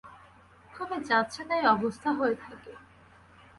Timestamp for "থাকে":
2.43-2.71